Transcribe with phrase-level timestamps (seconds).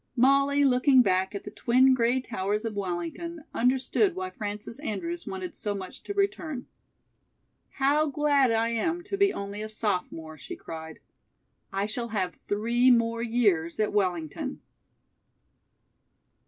[0.15, 5.55] Molly, looking back at the twin gray towers of Wellington, understood why Frances Andrews wanted
[5.55, 6.65] so much to return.
[7.73, 11.01] "How glad I am to be only a sophomore," she cried.
[11.71, 14.61] "I shall have three more years at Wellington!"